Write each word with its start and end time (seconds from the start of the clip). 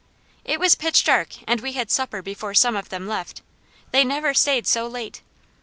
It 0.43 0.59
was 0.59 0.73
pitch 0.73 1.03
dark 1.03 1.27
and 1.47 1.61
we 1.61 1.73
had 1.73 1.91
supper 1.91 2.23
before 2.23 2.55
some 2.55 2.75
of 2.75 2.89
them 2.89 3.07
left; 3.07 3.43
they 3.91 4.03
never 4.03 4.33
stayed 4.33 4.65
so 4.65 4.87
late. 4.87 5.21